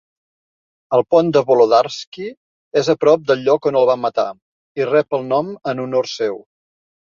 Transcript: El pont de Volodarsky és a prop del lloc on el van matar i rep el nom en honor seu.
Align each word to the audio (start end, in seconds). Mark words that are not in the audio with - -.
El 0.97 1.03
pont 1.15 1.27
de 1.35 1.43
Volodarsky 1.49 2.25
és 2.81 2.89
a 2.93 2.95
prop 3.05 3.27
del 3.33 3.45
lloc 3.49 3.69
on 3.73 3.77
el 3.83 3.87
van 3.91 4.03
matar 4.07 4.27
i 4.81 4.89
rep 4.93 5.19
el 5.21 5.29
nom 5.35 5.53
en 5.75 5.85
honor 5.85 6.11
seu. 6.15 6.43